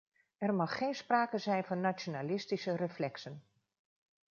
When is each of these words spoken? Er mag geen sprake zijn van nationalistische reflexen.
Er 0.37 0.53
mag 0.53 0.77
geen 0.77 0.93
sprake 0.95 1.37
zijn 1.37 1.63
van 1.63 1.81
nationalistische 1.81 2.75
reflexen. 2.75 3.43